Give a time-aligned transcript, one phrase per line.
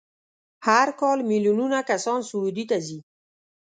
[0.67, 2.99] هر کال میلیونونه کسان سعودي ته ځي.